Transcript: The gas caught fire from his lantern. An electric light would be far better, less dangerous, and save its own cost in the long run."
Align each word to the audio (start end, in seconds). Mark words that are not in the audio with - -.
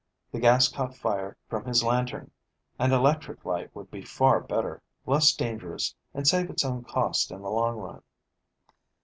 The 0.31 0.39
gas 0.39 0.67
caught 0.67 0.95
fire 0.95 1.37
from 1.47 1.63
his 1.65 1.83
lantern. 1.83 2.31
An 2.79 2.91
electric 2.91 3.45
light 3.45 3.69
would 3.75 3.91
be 3.91 4.01
far 4.01 4.39
better, 4.39 4.81
less 5.05 5.31
dangerous, 5.31 5.93
and 6.11 6.27
save 6.27 6.49
its 6.49 6.65
own 6.65 6.83
cost 6.83 7.29
in 7.29 7.43
the 7.43 7.51
long 7.51 7.77
run." 7.77 8.01